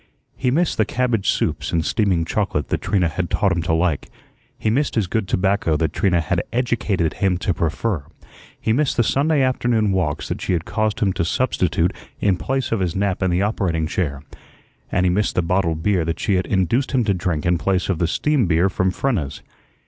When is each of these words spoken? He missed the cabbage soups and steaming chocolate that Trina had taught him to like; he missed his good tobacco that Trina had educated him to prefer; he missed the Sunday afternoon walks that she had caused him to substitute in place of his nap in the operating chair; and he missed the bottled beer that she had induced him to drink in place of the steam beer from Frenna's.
He 0.35 0.49
missed 0.49 0.79
the 0.79 0.83
cabbage 0.83 1.29
soups 1.29 1.71
and 1.71 1.85
steaming 1.85 2.25
chocolate 2.25 2.69
that 2.69 2.81
Trina 2.81 3.07
had 3.07 3.29
taught 3.29 3.51
him 3.51 3.61
to 3.61 3.73
like; 3.75 4.09
he 4.57 4.71
missed 4.71 4.95
his 4.95 5.05
good 5.05 5.27
tobacco 5.27 5.77
that 5.77 5.93
Trina 5.93 6.21
had 6.21 6.41
educated 6.51 7.13
him 7.13 7.37
to 7.37 7.53
prefer; 7.53 8.05
he 8.59 8.73
missed 8.73 8.97
the 8.97 9.03
Sunday 9.03 9.43
afternoon 9.43 9.91
walks 9.91 10.27
that 10.29 10.41
she 10.41 10.53
had 10.53 10.65
caused 10.65 11.01
him 11.01 11.13
to 11.13 11.23
substitute 11.23 11.93
in 12.19 12.35
place 12.35 12.71
of 12.71 12.79
his 12.79 12.95
nap 12.95 13.21
in 13.21 13.29
the 13.29 13.43
operating 13.43 13.85
chair; 13.85 14.23
and 14.91 15.05
he 15.05 15.11
missed 15.11 15.35
the 15.35 15.43
bottled 15.43 15.83
beer 15.83 16.03
that 16.03 16.19
she 16.19 16.33
had 16.33 16.47
induced 16.47 16.93
him 16.93 17.03
to 17.03 17.13
drink 17.13 17.45
in 17.45 17.59
place 17.59 17.87
of 17.87 17.99
the 17.99 18.07
steam 18.07 18.47
beer 18.47 18.69
from 18.69 18.89
Frenna's. 18.89 19.43